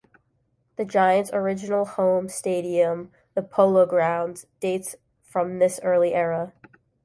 The 0.77 0.85
Giants' 0.85 1.29
original 1.31 1.85
home 1.85 2.27
stadium, 2.27 3.11
the 3.35 3.43
Polo 3.43 3.85
Grounds, 3.85 4.47
dates 4.59 4.95
from 5.21 5.59
this 5.59 5.79
early 5.83 6.15
era. 6.15 6.53